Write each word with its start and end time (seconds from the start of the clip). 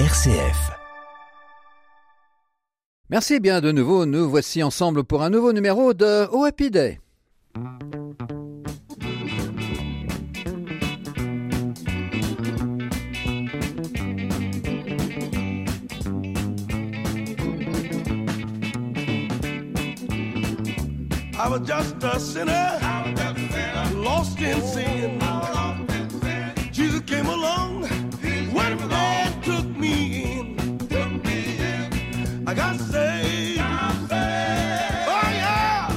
RCF. 0.00 0.72
Merci 3.10 3.38
bien 3.38 3.60
de 3.60 3.70
nouveau, 3.70 4.06
nous 4.06 4.28
voici 4.28 4.60
ensemble 4.60 5.04
pour 5.04 5.22
un 5.22 5.30
nouveau 5.30 5.52
numéro 5.52 5.94
de 5.94 6.26
Oh 6.32 6.44
Happy 6.44 6.68
Day. 6.68 6.98
I 21.36 21.48
was 21.48 21.60
just 21.60 22.02
a 22.02 22.18
sinner, 22.18 22.80
lost 23.94 24.40
in 24.40 24.60
sin. 24.60 25.20
Jesus 26.72 27.00
came 27.02 27.26
along, 27.26 27.84
one 28.52 28.88
man 28.88 29.33
took 29.44 29.66
me 29.76 30.22
in. 30.24 30.56
I 32.46 32.54
got 32.54 32.76
saved. 32.80 33.60
Oh 33.60 35.28
yeah, 35.40 35.88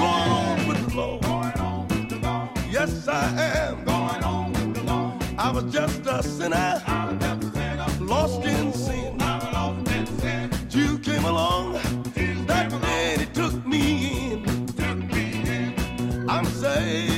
going 0.00 0.30
on 0.38 0.68
with 0.68 0.82
the 0.88 0.96
Lord. 0.96 1.22
Yes, 2.70 3.06
I 3.08 3.24
am. 3.62 3.84
I 5.38 5.50
was 5.52 5.72
just 5.72 6.06
a 6.06 6.22
sinner, 6.22 6.82
lost 8.00 8.44
in 8.44 8.72
sin. 8.72 9.18
Jesus 10.68 10.98
came 11.06 11.24
along, 11.24 11.74
that 12.46 12.70
man 12.82 13.20
he 13.20 13.26
took 13.26 13.64
me 13.64 14.32
in. 14.32 16.28
I'm 16.28 16.44
saved. 16.46 17.17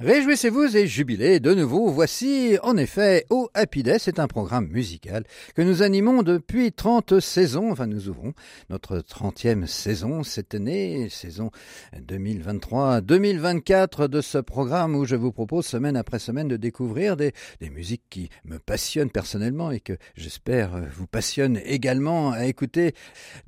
Réjouissez-vous 0.00 0.76
et 0.78 0.86
jubilez 0.86 1.40
de 1.40 1.52
nouveau. 1.52 1.90
Voici 1.90 2.56
en 2.62 2.78
effet 2.78 3.26
Oh 3.28 3.50
Happy 3.52 3.82
Day, 3.82 3.98
c'est 3.98 4.18
un 4.18 4.28
programme 4.28 4.66
musical 4.68 5.24
que 5.54 5.60
nous 5.60 5.82
animons 5.82 6.22
depuis 6.22 6.72
30 6.72 7.20
saisons. 7.20 7.70
Enfin, 7.70 7.86
nous 7.86 8.08
ouvrons 8.08 8.32
notre 8.70 9.00
30e 9.00 9.66
saison 9.66 10.22
cette 10.22 10.54
année, 10.54 11.10
saison 11.10 11.50
2023-2024 11.98 14.08
de 14.08 14.22
ce 14.22 14.38
programme 14.38 14.94
où 14.94 15.04
je 15.04 15.16
vous 15.16 15.32
propose 15.32 15.66
semaine 15.66 15.98
après 15.98 16.18
semaine 16.18 16.48
de 16.48 16.56
découvrir 16.56 17.18
des, 17.18 17.34
des 17.60 17.68
musiques 17.68 18.04
qui 18.08 18.30
me 18.46 18.58
passionnent 18.58 19.10
personnellement 19.10 19.70
et 19.70 19.80
que 19.80 19.98
j'espère 20.16 20.80
vous 20.94 21.08
passionnent 21.08 21.60
également 21.62 22.30
à 22.30 22.46
écouter. 22.46 22.94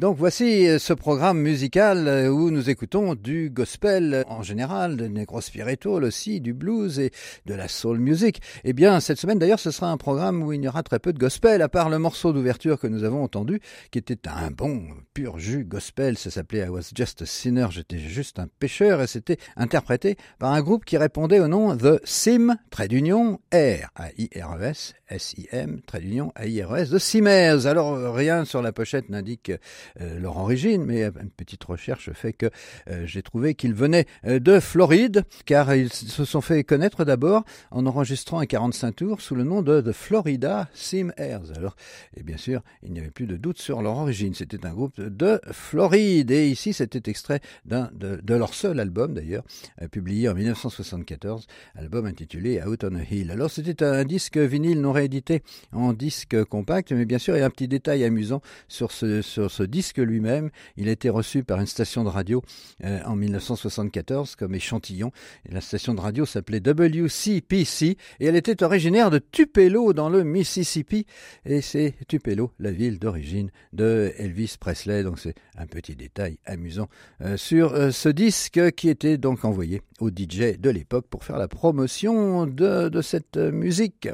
Donc 0.01 0.19
voici 0.19 0.67
ce 0.79 0.93
programme 0.93 1.41
musical 1.41 2.29
où 2.31 2.51
nous 2.51 2.69
écoutons 2.69 3.15
du 3.15 3.49
gospel 3.49 4.27
en 4.29 4.43
général, 4.43 4.99
de 4.99 5.07
negro 5.07 5.41
spiritual 5.41 6.05
aussi, 6.05 6.42
du 6.43 6.53
blues 6.53 6.99
et 6.99 7.11
de 7.47 7.55
la 7.55 7.69
soul 7.69 7.99
music. 7.99 8.41
Eh 8.65 8.73
bien, 8.73 9.01
cette 9.01 9.19
semaine 9.19 9.39
d'ailleurs, 9.39 9.61
ce 9.61 9.71
sera 9.71 9.91
un 9.91 9.97
programme 9.97 10.43
où 10.43 10.53
il 10.53 10.63
y 10.63 10.69
aura 10.69 10.83
très 10.83 10.99
peu 10.99 11.13
de 11.13 11.19
gospel, 11.19 11.63
à 11.63 11.69
part 11.69 11.89
le 11.89 11.99
morceau 11.99 12.33
d'ouverture 12.33 12.79
que 12.79 12.87
nous 12.87 13.05
avons 13.05 13.23
entendu, 13.23 13.61
qui 13.91 13.99
était 13.99 14.29
un 14.29 14.51
bon 14.51 14.83
pur 15.15 15.39
jus 15.39 15.65
gospel. 15.65 16.19
Ça 16.19 16.31
s'appelait 16.31 16.67
I 16.67 16.69
Was 16.69 16.91
Just 16.95 17.23
a 17.23 17.27
Sinner, 17.27 17.69
j'étais 17.71 17.99
juste 17.99 18.39
un 18.39 18.49
pécheur, 18.59 19.01
et 19.01 19.07
c'était 19.07 19.39
interprété 19.57 20.17
par 20.39 20.53
un 20.53 20.61
groupe 20.61 20.85
qui 20.85 20.97
répondait 20.97 21.41
au 21.41 21.49
nom 21.49 21.77
The 21.77 22.01
Sim, 22.05 22.57
trait 22.71 22.89
d'union, 22.89 23.41
R, 23.53 23.89
A-I-R-E-S, 23.95 24.95
S-I-M, 25.09 25.81
trait 25.87 26.01
d'union, 26.01 26.33
A-I-R-E-S, 26.35 26.91
The 26.91 26.99
Simmers. 26.99 27.67
Alors, 27.67 28.15
rien 28.15 28.45
sur 28.45 28.63
la 28.63 28.73
pochette 28.73 29.09
n'indique 29.09 29.53
euh, 30.01 30.19
leur 30.19 30.37
origine, 30.39 30.85
mais 30.85 31.05
une 31.05 31.31
petite 31.31 31.63
recherche 31.65 32.11
fait 32.13 32.33
que 32.33 32.47
euh, 32.89 33.07
j'ai 33.07 33.23
trouvé 33.23 33.55
qu'ils 33.55 33.75
venaient 33.75 34.07
euh, 34.27 34.39
de 34.39 34.61
Floride, 34.61 35.25
car 35.45 35.75
ils 35.75 35.93
se 35.93 36.25
sont 36.33 36.41
fait 36.41 36.65
connaître 36.65 37.05
d'abord 37.05 37.45
en 37.71 37.85
enregistrant 37.85 38.39
un 38.39 38.47
45 38.47 38.97
tours 38.97 39.21
sous 39.21 39.35
le 39.35 39.45
nom 39.45 39.61
de 39.61 39.83
The 39.83 39.93
Florida 39.93 40.67
Sim 40.73 41.13
Airs. 41.19 41.53
Alors, 41.57 41.77
et 42.17 42.23
bien 42.23 42.39
sûr, 42.39 42.63
il 42.83 42.95
n'y 42.95 43.01
avait 43.01 43.11
plus 43.11 43.27
de 43.27 43.37
doute 43.37 43.59
sur 43.59 43.83
leur 43.83 43.99
origine. 43.99 44.33
C'était 44.33 44.65
un 44.65 44.73
groupe 44.73 44.99
de 44.99 45.43
Floride. 45.51 46.31
Et 46.31 46.49
ici, 46.49 46.73
c'était 46.73 47.11
extrait 47.11 47.41
d'un 47.67 47.91
de, 47.93 48.17
de, 48.23 48.35
leur 48.35 48.55
seul 48.55 48.81
album, 48.81 49.13
d'ailleurs, 49.13 49.45
euh, 49.83 49.89
publié 49.89 50.31
en 50.31 50.35
1974, 50.35 51.47
album 51.75 52.07
intitulé 52.07 52.63
Out 52.63 52.85
on 52.85 52.95
a 52.95 53.03
Hill. 53.03 53.31
Alors, 53.31 53.51
c'était 53.51 53.85
un 53.85 54.05
disque 54.05 54.39
vinyle 54.39 54.81
non 54.81 54.93
réédité 54.93 55.43
en 55.73 55.93
disque 55.93 56.43
compact, 56.45 56.93
mais 56.93 57.05
bien 57.05 57.19
sûr, 57.19 57.37
il 57.37 57.41
y 57.41 57.43
a 57.43 57.47
un 57.47 57.51
petit 57.51 57.69
détail 57.69 58.05
amusant 58.05 58.41
sur 58.69 58.91
ce, 58.91 59.21
sur 59.21 59.51
ce 59.51 59.65
disque 59.65 59.99
lui-même. 59.99 60.49
Il 60.79 60.89
a 60.89 60.93
été 60.93 61.11
reçu 61.11 61.45
par 61.45 61.61
une 61.61 61.67
station 61.67 62.05
de 62.05 62.09
radio 62.09 62.43
euh, 62.85 63.01
en 63.05 63.17
1974 63.17 64.37
comme 64.37 64.55
échantillon. 64.55 65.13
Et 65.47 65.53
la 65.53 65.61
station 65.61 65.93
de 65.93 66.01
radio 66.01 66.22
s'appelait 66.27 66.61
WCPC 66.61 67.97
et 68.21 68.27
elle 68.27 68.37
était 68.37 68.63
originaire 68.63 69.11
de 69.11 69.19
Tupelo 69.19 69.93
dans 69.93 70.09
le 70.09 70.25
Mississippi. 70.25 71.07
Et 71.45 71.61
c'est 71.61 71.95
Tupelo, 72.09 72.53
la 72.59 72.71
ville 72.71 72.99
d'origine 72.99 73.51
de 73.73 74.13
Elvis 74.19 74.57
Presley. 74.59 75.03
Donc 75.03 75.19
c'est 75.19 75.35
un 75.57 75.67
petit 75.67 75.97
détail 75.97 76.39
amusant 76.45 76.89
euh, 77.21 77.37
sur 77.37 77.73
euh, 77.75 77.91
ce 77.91 78.09
disque 78.09 78.73
qui 78.73 78.89
était 78.89 79.19
donc 79.19 79.45
envoyé 79.45 79.83
au 80.01 80.09
DJ 80.11 80.59
de 80.59 80.71
l'époque 80.71 81.07
pour 81.09 81.25
faire 81.25 81.39
la 81.39 81.49
promotion 81.49 82.47
de, 82.47 82.89
de 82.89 83.03
cette 83.03 83.37
musique. 83.37 84.09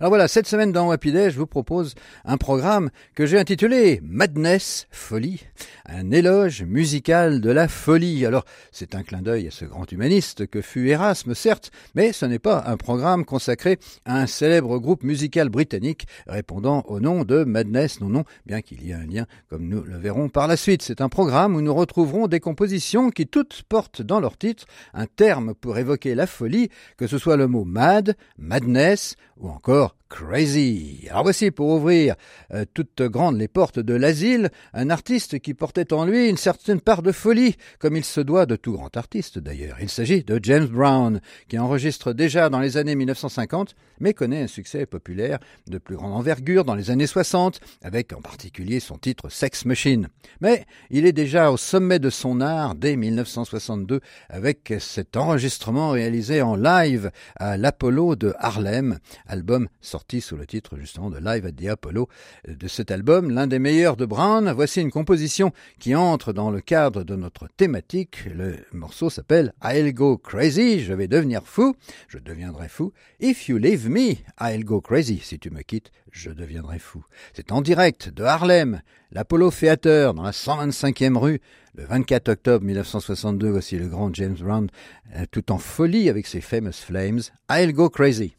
Alors 0.00 0.10
voilà, 0.10 0.28
cette 0.28 0.46
semaine 0.46 0.72
dans 0.72 0.90
Happy 0.90 1.12
Day, 1.12 1.30
je 1.30 1.38
vous 1.38 1.46
propose 1.46 1.94
un 2.24 2.36
programme 2.36 2.90
que 3.14 3.26
j'ai 3.26 3.38
intitulé 3.38 4.00
Madness, 4.02 4.86
folie, 4.90 5.42
un 5.86 6.10
éloge 6.10 6.62
musical 6.62 7.40
de 7.40 7.50
la 7.50 7.68
folie. 7.68 8.26
Alors, 8.26 8.44
c'est 8.70 8.94
un 8.94 9.02
clin 9.02 9.22
d'œil 9.22 9.48
à 9.48 9.50
ce 9.50 9.64
grand 9.64 9.90
humaniste 9.90 10.46
que 10.46 10.60
fut 10.60 10.88
Erasme, 10.88 11.34
certes, 11.34 11.70
mais 11.94 12.12
ce 12.12 12.26
n'est 12.26 12.38
pas 12.38 12.64
un 12.66 12.76
programme 12.76 13.24
consacré 13.24 13.78
à 14.04 14.20
un 14.20 14.26
célèbre 14.26 14.78
groupe 14.78 15.02
musical 15.02 15.48
britannique 15.48 16.06
répondant 16.26 16.84
au 16.88 17.00
nom 17.00 17.24
de 17.24 17.44
Madness, 17.44 18.00
non, 18.00 18.08
non, 18.08 18.24
bien 18.46 18.62
qu'il 18.62 18.82
y 18.82 18.90
ait 18.90 18.94
un 18.94 19.06
lien, 19.06 19.26
comme 19.48 19.68
nous 19.68 19.82
le 19.82 19.98
verrons 19.98 20.28
par 20.28 20.46
la 20.48 20.56
suite. 20.56 20.82
C'est 20.82 21.00
un 21.00 21.08
programme 21.08 21.54
où 21.54 21.60
nous 21.60 21.74
retrouverons 21.74 22.28
des 22.28 22.40
compositions 22.40 23.10
qui 23.10 23.26
toutes 23.26 23.62
portent 23.68 24.02
dans 24.02 24.20
leur 24.20 24.36
titre 24.36 24.66
un 24.94 25.06
terme 25.06 25.54
pour 25.54 25.78
évoquer 25.78 26.14
la 26.14 26.26
folie, 26.26 26.68
que 26.96 27.06
ce 27.06 27.18
soit 27.18 27.36
le 27.36 27.46
mot 27.46 27.64
mad, 27.64 28.16
madness 28.38 29.16
ou 29.36 29.48
encore 29.48 29.71
encore 29.72 29.96
Crazy. 30.12 31.06
Alors 31.08 31.22
voici 31.22 31.50
pour 31.50 31.70
ouvrir 31.70 32.16
euh, 32.52 32.66
toutes 32.74 33.00
grandes 33.00 33.38
les 33.38 33.48
portes 33.48 33.78
de 33.78 33.94
l'asile, 33.94 34.50
un 34.74 34.90
artiste 34.90 35.38
qui 35.38 35.54
portait 35.54 35.94
en 35.94 36.04
lui 36.04 36.28
une 36.28 36.36
certaine 36.36 36.82
part 36.82 37.00
de 37.00 37.12
folie, 37.12 37.56
comme 37.78 37.96
il 37.96 38.04
se 38.04 38.20
doit 38.20 38.44
de 38.44 38.56
tout 38.56 38.72
grand 38.72 38.94
artiste 38.94 39.38
d'ailleurs. 39.38 39.78
Il 39.80 39.88
s'agit 39.88 40.22
de 40.22 40.38
James 40.42 40.66
Brown, 40.66 41.22
qui 41.48 41.58
enregistre 41.58 42.12
déjà 42.12 42.50
dans 42.50 42.60
les 42.60 42.76
années 42.76 42.94
1950, 42.94 43.74
mais 44.00 44.12
connaît 44.12 44.42
un 44.42 44.48
succès 44.48 44.84
populaire 44.84 45.38
de 45.66 45.78
plus 45.78 45.96
grande 45.96 46.12
envergure 46.12 46.66
dans 46.66 46.74
les 46.74 46.90
années 46.90 47.06
60, 47.06 47.60
avec 47.80 48.12
en 48.12 48.20
particulier 48.20 48.80
son 48.80 48.98
titre 48.98 49.30
Sex 49.30 49.64
Machine. 49.64 50.08
Mais 50.42 50.66
il 50.90 51.06
est 51.06 51.12
déjà 51.12 51.50
au 51.50 51.56
sommet 51.56 51.98
de 51.98 52.10
son 52.10 52.42
art 52.42 52.74
dès 52.74 52.96
1962, 52.96 54.00
avec 54.28 54.74
cet 54.78 55.16
enregistrement 55.16 55.88
réalisé 55.88 56.42
en 56.42 56.54
live 56.54 57.10
à 57.36 57.56
l'Apollo 57.56 58.14
de 58.14 58.34
Harlem, 58.38 58.98
album 59.26 59.68
sorti 59.80 60.01
sous 60.20 60.36
le 60.36 60.46
titre 60.46 60.76
justement 60.76 61.10
de 61.10 61.18
Live 61.18 61.46
at 61.46 61.52
the 61.52 61.66
Apollo. 61.66 62.08
De 62.46 62.68
cet 62.68 62.90
album, 62.90 63.30
l'un 63.30 63.46
des 63.46 63.58
meilleurs 63.58 63.96
de 63.96 64.04
Brown, 64.04 64.50
voici 64.52 64.80
une 64.80 64.90
composition 64.90 65.52
qui 65.78 65.94
entre 65.94 66.32
dans 66.32 66.50
le 66.50 66.60
cadre 66.60 67.04
de 67.04 67.16
notre 67.16 67.48
thématique. 67.48 68.24
Le 68.34 68.56
morceau 68.72 69.10
s'appelle 69.10 69.54
I'll 69.64 69.92
Go 69.94 70.18
Crazy, 70.18 70.80
je 70.80 70.92
vais 70.92 71.08
devenir 71.08 71.42
fou, 71.44 71.74
je 72.08 72.18
deviendrai 72.18 72.68
fou. 72.68 72.92
If 73.20 73.48
you 73.48 73.58
leave 73.58 73.88
me, 73.88 74.16
I'll 74.40 74.64
go 74.64 74.80
crazy. 74.80 75.20
Si 75.22 75.38
tu 75.38 75.50
me 75.50 75.62
quittes, 75.62 75.92
je 76.10 76.30
deviendrai 76.30 76.78
fou. 76.78 77.04
C'est 77.32 77.52
en 77.52 77.62
direct 77.62 78.08
de 78.08 78.24
Harlem, 78.24 78.82
l'Apollo 79.12 79.50
Theater 79.50 80.14
dans 80.14 80.22
la 80.22 80.32
125e 80.32 81.16
rue. 81.16 81.40
Le 81.74 81.84
24 81.84 82.28
octobre 82.28 82.64
1962, 82.66 83.48
voici 83.48 83.78
le 83.78 83.88
grand 83.88 84.12
James 84.14 84.36
Brown, 84.38 84.68
euh, 85.16 85.24
tout 85.30 85.50
en 85.52 85.58
folie 85.58 86.10
avec 86.10 86.26
ses 86.26 86.42
famous 86.42 86.72
flames. 86.72 87.20
I'll 87.50 87.72
go 87.72 87.88
crazy. 87.88 88.36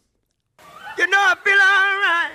You 1.33 1.39
know 1.39 1.41
I 1.41 1.45
feel 1.45 1.61
all 1.63 1.97
right. 2.05 2.31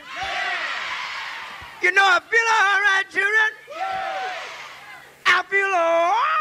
You 1.83 1.93
know 1.93 2.03
I 2.03 2.19
feel 2.19 2.49
all 2.59 2.81
right, 2.83 3.05
children. 3.09 3.51
I 5.25 5.43
feel 5.49 5.67
all 5.67 6.11
right. 6.11 6.38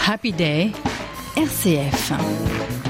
Happy 0.00 0.32
Day, 0.32 0.72
RCF. 1.36 2.89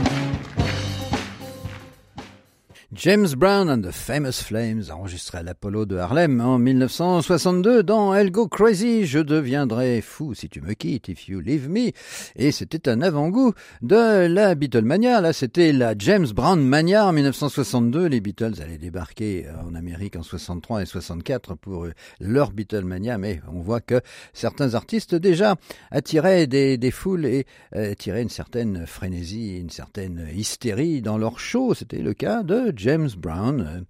James 3.02 3.34
Brown 3.34 3.70
and 3.70 3.80
the 3.80 3.92
Famous 3.92 4.44
Flames, 4.44 4.90
enregistré 4.90 5.38
à 5.38 5.42
l'Apollo 5.42 5.86
de 5.86 5.96
Harlem 5.96 6.38
en 6.42 6.58
1962 6.58 7.82
dans 7.82 8.14
I'll 8.14 8.30
Go 8.30 8.46
Crazy, 8.46 9.06
je 9.06 9.20
deviendrai 9.20 10.02
fou 10.02 10.34
si 10.34 10.50
tu 10.50 10.60
me 10.60 10.74
quittes, 10.74 11.08
if 11.08 11.26
you 11.26 11.40
leave 11.40 11.70
me. 11.70 11.92
Et 12.36 12.52
c'était 12.52 12.90
un 12.90 13.00
avant-goût 13.00 13.54
de 13.80 14.26
la 14.26 14.54
Beatlemania. 14.54 15.22
Là, 15.22 15.32
c'était 15.32 15.72
la 15.72 15.94
James 15.96 16.26
Brown 16.26 16.62
Mania 16.62 17.06
en 17.06 17.14
1962. 17.14 18.04
Les 18.04 18.20
Beatles 18.20 18.60
allaient 18.60 18.76
débarquer 18.76 19.46
en 19.66 19.74
Amérique 19.74 20.16
en 20.16 20.22
63 20.22 20.82
et 20.82 20.84
64 20.84 21.54
pour 21.54 21.86
leur 22.20 22.52
Beatlemania, 22.52 23.16
mais 23.16 23.40
on 23.50 23.62
voit 23.62 23.80
que 23.80 24.02
certains 24.34 24.74
artistes 24.74 25.14
déjà 25.14 25.56
attiraient 25.90 26.46
des, 26.46 26.76
des 26.76 26.90
foules 26.90 27.24
et 27.24 27.46
euh, 27.76 27.92
attiraient 27.92 28.20
une 28.20 28.28
certaine 28.28 28.86
frénésie, 28.86 29.56
une 29.58 29.70
certaine 29.70 30.28
hystérie 30.34 31.00
dans 31.00 31.16
leurs 31.16 31.38
shows. 31.38 31.72
C'était 31.72 32.02
le 32.02 32.12
cas 32.12 32.42
de 32.42 32.74
James 32.76 32.89
Brown 32.98 33.60
euh, 33.60 33.80
à 33.80 33.84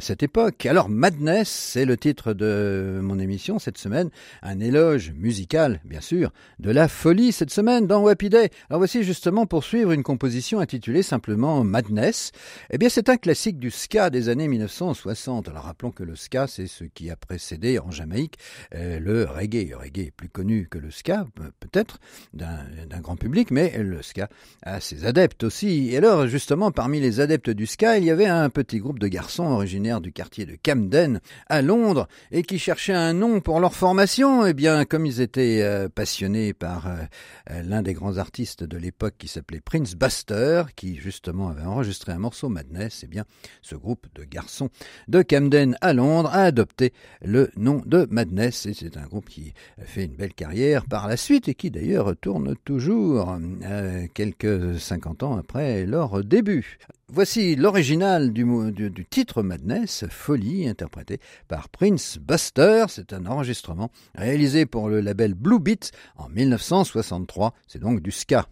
cette 0.00 0.22
époque. 0.22 0.64
Alors 0.66 0.88
Madness, 0.88 1.48
c'est 1.48 1.84
le 1.84 1.96
titre 1.96 2.34
de 2.34 3.00
mon 3.02 3.18
émission 3.18 3.58
cette 3.58 3.78
semaine, 3.78 4.10
un 4.42 4.60
éloge 4.60 5.12
musical, 5.16 5.80
bien 5.84 6.00
sûr, 6.00 6.32
de 6.60 6.70
la 6.70 6.86
folie 6.86 7.32
cette 7.32 7.50
semaine 7.50 7.86
dans 7.86 8.06
Happy. 8.06 8.30
Alors 8.32 8.78
voici 8.78 9.02
justement 9.02 9.46
pour 9.46 9.64
suivre 9.64 9.90
une 9.90 10.04
composition 10.04 10.60
intitulée 10.60 11.02
simplement 11.02 11.64
Madness. 11.64 12.30
Eh 12.70 12.78
bien 12.78 12.88
c'est 12.88 13.08
un 13.08 13.16
classique 13.16 13.58
du 13.58 13.70
ska 13.72 14.10
des 14.10 14.28
années 14.28 14.46
1960. 14.46 15.48
Alors 15.48 15.64
rappelons 15.64 15.90
que 15.90 16.04
le 16.04 16.14
ska, 16.14 16.46
c'est 16.46 16.68
ce 16.68 16.84
qui 16.84 17.10
a 17.10 17.16
précédé 17.16 17.80
en 17.80 17.90
Jamaïque 17.90 18.36
euh, 18.76 19.00
le 19.00 19.24
reggae. 19.24 19.70
Le 19.70 19.76
reggae 19.76 20.06
est 20.06 20.12
plus 20.12 20.28
connu 20.28 20.68
que 20.68 20.78
le 20.78 20.92
ska, 20.92 21.26
peut-être, 21.58 21.98
d'un 22.32 23.00
grand 23.00 23.16
public, 23.16 23.50
mais 23.50 23.76
le 23.78 24.02
ska 24.02 24.28
a 24.62 24.80
ses 24.80 25.04
adeptes 25.04 25.42
aussi. 25.42 25.90
Et 25.90 25.96
alors 25.96 26.28
justement, 26.28 26.70
parmi 26.70 27.00
les 27.00 27.18
adeptes 27.18 27.50
du 27.50 27.66
ska, 27.66 27.98
il 27.98 28.04
y 28.04 28.10
avait 28.10 28.26
un 28.26 28.48
petit 28.48 28.78
groupe 28.78 29.00
de 29.00 29.08
garçons 29.08 29.44
originaires 29.44 29.71
du 29.72 30.12
quartier 30.12 30.44
de 30.44 30.56
Camden 30.62 31.20
à 31.48 31.62
Londres 31.62 32.06
et 32.30 32.42
qui 32.42 32.58
cherchaient 32.58 32.92
un 32.92 33.14
nom 33.14 33.40
pour 33.40 33.58
leur 33.58 33.74
formation. 33.74 34.44
Eh 34.44 34.52
bien, 34.52 34.84
comme 34.84 35.06
ils 35.06 35.22
étaient 35.22 35.62
euh, 35.62 35.88
passionnés 35.88 36.52
par 36.52 36.88
euh, 36.88 37.62
l'un 37.62 37.80
des 37.80 37.94
grands 37.94 38.18
artistes 38.18 38.64
de 38.64 38.76
l'époque 38.76 39.14
qui 39.16 39.28
s'appelait 39.28 39.60
Prince 39.60 39.94
Buster, 39.94 40.64
qui 40.76 40.96
justement 40.96 41.48
avait 41.48 41.62
enregistré 41.62 42.12
un 42.12 42.18
morceau 42.18 42.50
Madness, 42.50 43.00
eh 43.04 43.06
bien, 43.06 43.24
ce 43.62 43.74
groupe 43.74 44.06
de 44.14 44.24
garçons 44.24 44.68
de 45.08 45.22
Camden 45.22 45.76
à 45.80 45.94
Londres 45.94 46.30
a 46.32 46.44
adopté 46.44 46.92
le 47.22 47.50
nom 47.56 47.80
de 47.86 48.06
Madness 48.10 48.66
et 48.66 48.74
c'est 48.74 48.98
un 48.98 49.06
groupe 49.06 49.28
qui 49.28 49.54
fait 49.78 50.04
une 50.04 50.16
belle 50.16 50.34
carrière 50.34 50.84
par 50.84 51.08
la 51.08 51.16
suite 51.16 51.48
et 51.48 51.54
qui 51.54 51.70
d'ailleurs 51.70 52.14
tourne 52.20 52.56
toujours 52.64 53.38
euh, 53.64 54.06
quelques 54.12 54.78
50 54.78 55.22
ans 55.22 55.38
après 55.38 55.86
leur 55.86 56.22
début. 56.22 56.78
Voici 57.14 57.56
l'original 57.56 58.32
du, 58.32 59.06
titre 59.10 59.42
Madness, 59.42 60.06
Folie, 60.08 60.66
interprété 60.66 61.20
par 61.46 61.68
Prince 61.68 62.16
Buster. 62.18 62.86
C'est 62.88 63.12
un 63.12 63.26
enregistrement 63.26 63.90
réalisé 64.14 64.64
pour 64.64 64.88
le 64.88 65.02
label 65.02 65.34
Blue 65.34 65.60
Beat 65.60 65.92
en 66.16 66.30
1963. 66.30 67.52
C'est 67.66 67.80
donc 67.80 68.00
du 68.00 68.12
ska. 68.12 68.46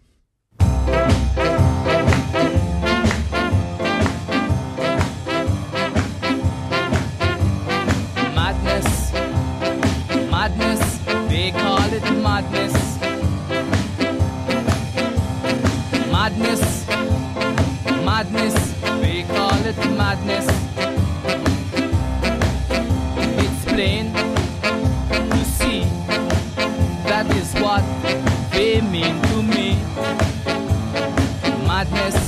Madness, 8.35 9.11
madness, 10.29 10.99
madness, 18.23 18.73
they 19.01 19.23
call 19.23 19.65
it 19.65 19.77
madness. 19.97 20.45
It's 23.43 23.65
plain 23.65 24.13
to 25.31 25.43
see 25.57 25.81
that 27.09 27.25
is 27.35 27.51
what 27.55 27.83
they 28.51 28.79
mean 28.81 29.19
to 29.29 29.41
me. 29.41 29.69
Madness, 31.65 32.20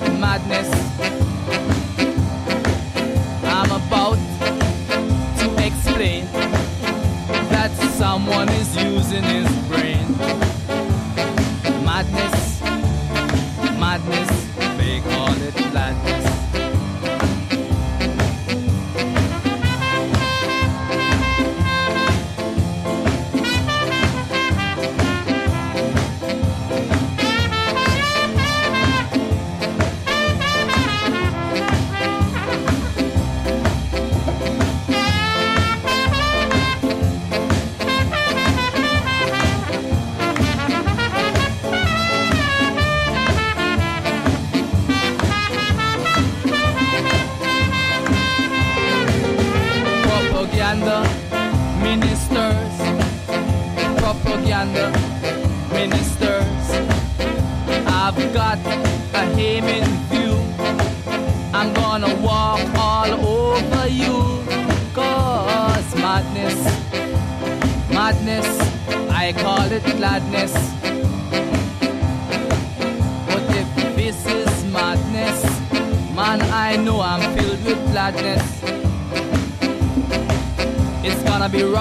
madness. 0.00 0.83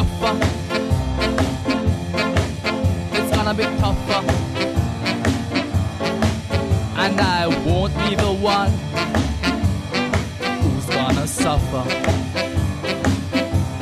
Rougher. 0.04 0.38
It's 3.14 3.32
gonna 3.36 3.54
be 3.54 3.64
tougher. 3.64 4.24
And 6.96 7.20
I 7.20 7.48
won't 7.66 7.94
be 7.98 8.16
the 8.16 8.32
one 8.32 8.72
who's 10.62 10.86
gonna 10.86 11.28
suffer. 11.28 11.84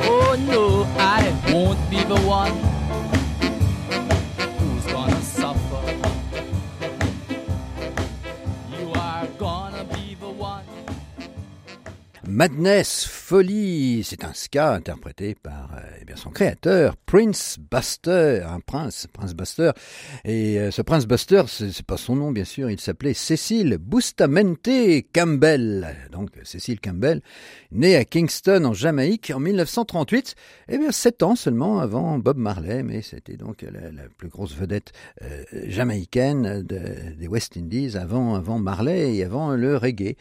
Oh 0.04 0.36
no, 0.38 0.86
I 0.98 1.32
won't 1.52 1.78
be 1.90 2.02
the 2.04 2.20
one 2.20 2.54
who's 4.58 4.86
gonna 4.86 5.22
suffer. 5.22 5.82
You 8.76 8.92
are 8.94 9.26
gonna 9.38 9.84
be 9.84 10.16
the 10.18 10.30
one. 10.30 10.64
Madness, 12.26 13.04
c'est 14.04 14.24
un 14.24 14.34
ska 14.34 14.74
interprété 14.74 15.34
par 15.34 15.70
euh, 15.74 16.04
eh 16.06 16.16
son 16.16 16.28
créateur, 16.28 16.96
Prince 16.98 17.56
Buster, 17.58 18.42
un 18.46 18.60
prince, 18.60 19.06
Prince 19.10 19.32
Buster. 19.32 19.70
Et 20.26 20.60
euh, 20.60 20.70
ce 20.70 20.82
Prince 20.82 21.06
Buster, 21.06 21.44
c'est 21.46 21.82
pas 21.82 21.96
son 21.96 22.16
nom 22.16 22.30
bien 22.30 22.44
sûr, 22.44 22.70
il 22.70 22.78
s'appelait 22.78 23.14
Cécile 23.14 23.78
Bustamente 23.80 24.68
Campbell. 25.14 25.96
Donc 26.12 26.28
Cécile 26.44 26.78
Campbell, 26.78 27.22
née 27.70 27.96
à 27.96 28.04
Kingston 28.04 28.66
en 28.66 28.74
Jamaïque 28.74 29.32
en 29.34 29.40
1938, 29.40 30.34
eh 30.68 30.76
bien 30.76 30.92
sept 30.92 31.22
ans 31.22 31.34
seulement 31.34 31.80
avant 31.80 32.18
Bob 32.18 32.36
Marley, 32.36 32.82
mais 32.82 33.00
c'était 33.00 33.38
donc 33.38 33.62
la, 33.62 34.02
plus 34.18 34.28
grosse 34.28 34.54
vedette 34.54 34.92
euh, 35.22 35.44
jamaïcaine 35.68 36.62
de- 36.62 37.14
des 37.18 37.28
West 37.28 37.56
Indies 37.56 37.96
avant, 37.96 38.34
avant 38.34 38.58
Marley 38.58 39.16
et 39.16 39.24
avant 39.24 39.52
le 39.52 39.78
reggae. 39.78 40.16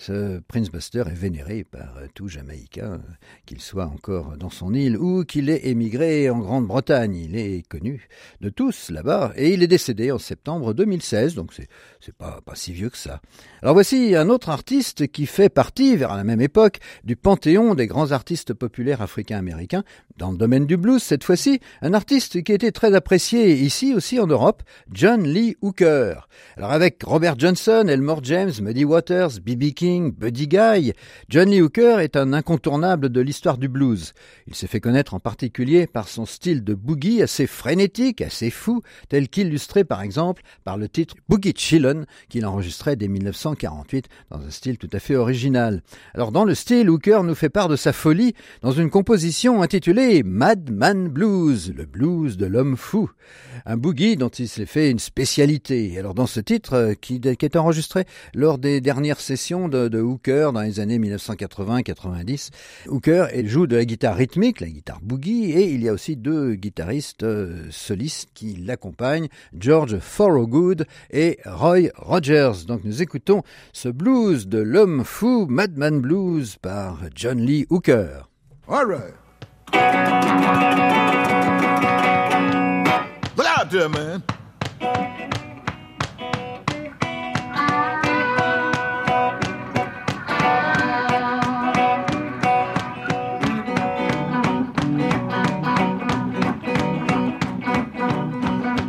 Ce 0.00 0.38
Prince 0.46 0.70
Buster 0.70 1.02
est 1.08 1.14
vénéré 1.14 1.64
par 1.64 1.98
tout 2.14 2.28
Jamaïcain, 2.28 3.00
qu'il 3.46 3.60
soit 3.60 3.86
encore 3.86 4.36
dans 4.36 4.48
son 4.48 4.72
île 4.72 4.96
ou 4.96 5.24
qu'il 5.24 5.50
ait 5.50 5.66
émigré 5.66 6.30
en 6.30 6.38
Grande-Bretagne. 6.38 7.16
Il 7.16 7.36
est 7.36 7.66
connu 7.66 8.06
de 8.40 8.48
tous 8.48 8.90
là-bas 8.90 9.32
et 9.34 9.52
il 9.52 9.64
est 9.64 9.66
décédé 9.66 10.12
en 10.12 10.18
septembre 10.18 10.72
2016, 10.72 11.34
donc 11.34 11.52
c'est 11.52 11.66
c'est 11.98 12.14
pas, 12.14 12.40
pas 12.46 12.54
si 12.54 12.72
vieux 12.72 12.90
que 12.90 12.96
ça. 12.96 13.20
Alors 13.60 13.74
voici 13.74 14.14
un 14.14 14.28
autre 14.28 14.50
artiste 14.50 15.08
qui 15.08 15.26
fait 15.26 15.48
partie, 15.48 15.96
vers 15.96 16.16
la 16.16 16.22
même 16.22 16.40
époque, 16.40 16.78
du 17.02 17.16
panthéon 17.16 17.74
des 17.74 17.88
grands 17.88 18.12
artistes 18.12 18.54
populaires 18.54 19.02
africains-américains, 19.02 19.82
dans 20.18 20.32
le 20.32 20.36
domaine 20.36 20.66
du 20.66 20.76
blues 20.76 21.02
cette 21.02 21.22
fois-ci, 21.22 21.60
un 21.80 21.94
artiste 21.94 22.42
qui 22.42 22.52
était 22.52 22.72
très 22.72 22.94
apprécié 22.94 23.54
ici 23.54 23.94
aussi 23.94 24.18
en 24.18 24.26
Europe, 24.26 24.62
John 24.92 25.22
Lee 25.22 25.56
Hooker. 25.62 26.28
Alors 26.56 26.72
avec 26.72 27.02
Robert 27.04 27.38
Johnson, 27.38 27.86
Elmore 27.88 28.24
James, 28.24 28.50
Muddy 28.60 28.84
Waters, 28.84 29.40
B.B. 29.40 29.72
King, 29.74 30.12
Buddy 30.12 30.48
Guy, 30.48 30.92
John 31.28 31.48
Lee 31.48 31.62
Hooker 31.62 32.00
est 32.00 32.16
un 32.16 32.32
incontournable 32.32 33.10
de 33.10 33.20
l'histoire 33.20 33.58
du 33.58 33.68
blues. 33.68 34.12
Il 34.48 34.54
s'est 34.56 34.66
fait 34.66 34.80
connaître 34.80 35.14
en 35.14 35.20
particulier 35.20 35.86
par 35.86 36.08
son 36.08 36.26
style 36.26 36.64
de 36.64 36.74
boogie 36.74 37.22
assez 37.22 37.46
frénétique, 37.46 38.20
assez 38.20 38.50
fou, 38.50 38.82
tel 39.08 39.28
qu'illustré 39.28 39.84
par 39.84 40.02
exemple 40.02 40.42
par 40.64 40.76
le 40.76 40.88
titre 40.88 41.14
Boogie 41.28 41.54
Chillin 41.56 42.04
qu'il 42.28 42.44
enregistrait 42.44 42.96
dès 42.96 43.08
1948 43.08 44.08
dans 44.30 44.40
un 44.40 44.50
style 44.50 44.78
tout 44.78 44.90
à 44.92 44.98
fait 44.98 45.16
original. 45.16 45.82
Alors 46.14 46.32
dans 46.32 46.44
le 46.44 46.54
style, 46.54 46.90
Hooker 46.90 47.22
nous 47.22 47.36
fait 47.36 47.48
part 47.48 47.68
de 47.68 47.76
sa 47.76 47.92
folie 47.92 48.34
dans 48.62 48.72
une 48.72 48.90
composition 48.90 49.62
intitulée 49.62 50.07
Madman 50.08 51.08
Blues, 51.08 51.74
le 51.76 51.84
blues 51.84 52.38
de 52.38 52.46
l'homme 52.46 52.78
fou. 52.78 53.10
Un 53.66 53.76
boogie 53.76 54.16
dont 54.16 54.30
il 54.30 54.48
s'est 54.48 54.64
fait 54.64 54.90
une 54.90 54.98
spécialité. 54.98 55.98
Alors 55.98 56.14
dans 56.14 56.26
ce 56.26 56.40
titre, 56.40 56.72
euh, 56.72 56.94
qui, 56.94 57.20
est 57.24 57.56
enregistré 57.56 58.04
lors 58.34 58.56
des 58.56 58.80
dernières 58.80 59.20
sessions 59.20 59.68
de, 59.68 60.00
Hooker 60.00 60.52
dans 60.54 60.62
les 60.62 60.80
années 60.80 60.98
1980-90, 60.98 62.50
Hooker 62.88 63.26
joue 63.44 63.66
de 63.66 63.76
la 63.76 63.84
guitare 63.84 64.16
rythmique, 64.16 64.60
la 64.60 64.68
guitare 64.68 65.00
boogie, 65.02 65.52
et 65.52 65.70
il 65.72 65.82
y 65.82 65.88
a 65.90 65.92
aussi 65.92 66.16
deux 66.16 66.54
guitaristes 66.54 67.24
euh, 67.24 67.66
solistes 67.70 68.30
qui 68.32 68.56
l'accompagnent, 68.56 69.28
George 69.52 69.98
Thorogood 70.00 70.86
et 71.10 71.38
Roy 71.44 71.90
Rogers. 71.96 72.64
Donc 72.66 72.80
nous 72.84 73.02
écoutons 73.02 73.42
ce 73.74 73.90
blues 73.90 74.48
de 74.48 74.58
l'homme 74.58 75.04
fou, 75.04 75.46
Madman 75.50 76.00
Blues, 76.00 76.56
par 76.56 77.00
John 77.14 77.40
Lee 77.40 77.66
Hooker. 77.68 78.22
All. 78.66 79.27
Look 83.36 83.46
out 83.46 83.70
there, 83.70 83.88
man. 83.88 84.22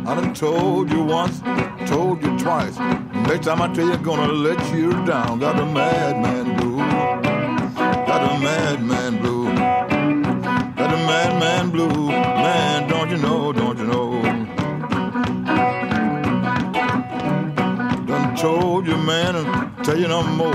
I 0.06 0.32
told 0.34 0.90
you 0.90 1.02
once, 1.02 1.40
told 1.86 2.22
you 2.22 2.38
twice. 2.38 2.78
Next 3.28 3.46
time 3.46 3.60
I 3.62 3.68
tell 3.72 3.86
you, 3.86 3.96
gonna 3.98 4.32
let 4.32 4.72
you 4.74 4.92
down. 5.04 5.38
Got 5.40 5.58
a 5.58 5.66
madman. 5.66 6.56
Got 8.06 8.22
a 8.22 8.38
madman. 8.40 8.99
Madman 11.40 11.70
blue. 11.70 12.08
Man, 12.08 12.86
don't 12.86 13.10
you 13.10 13.16
know, 13.16 13.50
don't 13.50 13.78
you 13.78 13.86
know? 13.86 14.20
Done 18.06 18.36
told 18.36 18.86
you, 18.86 18.98
man, 18.98 19.36
and 19.36 19.84
tell 19.84 19.98
you 19.98 20.08
no 20.08 20.22
more. 20.22 20.54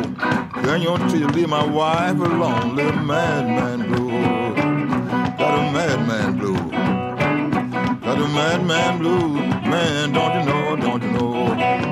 Then 0.62 0.84
you 0.84 0.96
till 1.10 1.18
you 1.18 1.28
leave 1.30 1.50
my 1.50 1.66
wife 1.66 2.20
alone. 2.20 2.76
Little 2.76 3.02
madman 3.02 3.88
blue. 3.88 4.12
got 5.40 5.54
a 5.58 5.72
madman 5.72 6.38
blue. 6.38 6.54
Got 8.06 8.22
a 8.22 8.28
madman 8.28 9.00
blue, 9.00 9.28
man, 9.72 10.12
don't 10.12 10.40
you 10.40 10.46
know, 10.46 10.76
don't 10.76 11.02
you 11.02 11.12
know? 11.14 11.85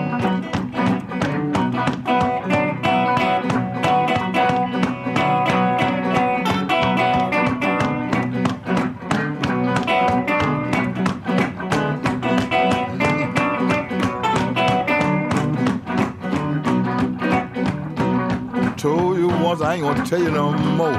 I 19.63 19.75
ain't 19.75 19.83
gonna 19.83 20.05
tell 20.05 20.21
you 20.21 20.29
no 20.29 20.51
more. 20.51 20.91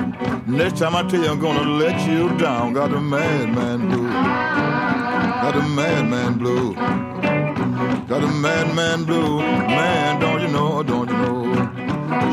Next 0.47 0.78
time 0.78 0.97
I 0.97 1.02
tell 1.02 1.23
you, 1.23 1.28
I'm 1.28 1.38
gonna 1.38 1.68
let 1.68 2.09
you 2.09 2.35
down. 2.38 2.73
Got 2.73 2.92
a 2.92 3.00
madman 3.00 3.90
blue. 3.90 4.09
Got 4.09 5.56
a 5.56 5.62
madman 5.68 6.38
blue. 6.38 6.75
Got 6.75 8.25
a 8.25 8.28
madman 8.28 9.04
blue. 9.04 9.40
Man, 9.40 10.18
don't 10.18 10.40
you 10.40 10.49
know, 10.49 10.83
don't 10.83 11.11
you 11.11 11.16
know? 11.16 11.54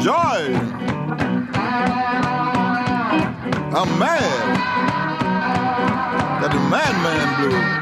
Joy! 0.01 0.55
I'm 3.73 3.99
mad. 3.99 4.81
Got 6.41 6.51
the 6.51 6.59
madman 6.69 7.49
blue. 7.49 7.80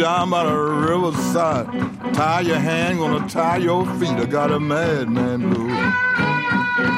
Down 0.00 0.30
by 0.30 0.44
the 0.44 0.56
riverside. 0.56 1.66
Tie 2.14 2.40
your 2.40 2.58
hand, 2.58 2.98
gonna 2.98 3.28
tie 3.28 3.58
your 3.58 3.84
feet. 3.98 4.08
I 4.08 4.24
got 4.24 4.50
a 4.50 4.58
madman 4.58 5.50
blue. 5.50 5.68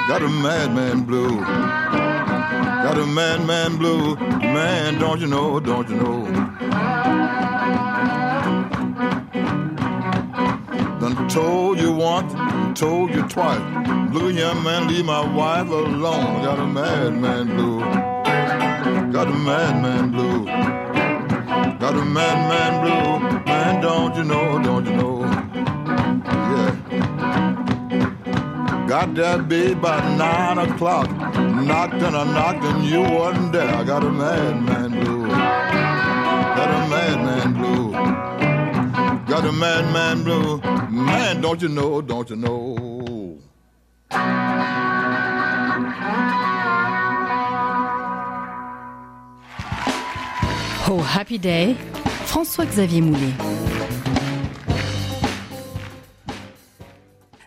Got 0.06 0.22
a 0.22 0.28
madman 0.28 1.02
blue. 1.02 1.40
Got 1.40 2.98
a 2.98 3.06
madman 3.06 3.76
blue. 3.76 4.14
Man, 4.14 5.00
don't 5.00 5.20
you 5.20 5.26
know, 5.26 5.58
don't 5.58 5.88
you 5.88 5.96
know? 5.96 6.24
Done 11.00 11.28
told 11.28 11.80
you 11.80 11.90
once, 11.90 12.32
told 12.78 13.10
you 13.12 13.22
twice. 13.28 13.60
Blue 14.12 14.30
young 14.30 14.62
man, 14.62 14.86
leave 14.86 15.04
my 15.04 15.24
wife 15.24 15.68
alone. 15.68 16.44
Got 16.44 16.60
a 16.60 16.66
madman 16.66 17.46
blue. 17.48 17.80
Got 19.12 19.26
a 19.26 19.34
madman 19.34 20.12
blue. 20.12 21.11
Got 21.80 21.94
a 21.94 22.04
madman 22.04 22.72
blue. 22.82 23.42
Man, 23.46 23.80
don't 23.82 24.14
you 24.16 24.24
know, 24.24 24.62
don't 24.62 24.86
you 24.86 24.96
know? 24.96 25.20
Yeah. 26.52 26.72
Got 28.88 29.14
that 29.14 29.48
babe 29.48 29.80
by 29.80 30.00
nine 30.16 30.58
o'clock. 30.58 31.10
Knocked 31.10 31.94
and 31.94 32.16
I 32.16 32.24
knocked 32.24 32.64
and 32.64 32.84
you 32.84 33.02
wasn't 33.02 33.52
there. 33.52 33.74
I 33.74 33.84
got 33.84 34.04
a 34.04 34.10
madman 34.10 34.90
blue. 34.90 35.26
Got 36.58 36.68
a 36.68 36.88
madman 36.88 37.54
blue. 37.54 37.92
Got 39.26 39.44
a 39.44 39.52
madman 39.52 40.24
blue. 40.24 40.60
Man, 40.90 41.40
don't 41.40 41.62
you 41.62 41.68
know, 41.68 42.02
don't 42.02 42.28
you 42.28 42.36
know? 42.36 43.38
Oh 50.94 51.00
Happy 51.16 51.38
Day, 51.38 51.74
François-Xavier 52.26 53.00
Moulet. 53.00 53.32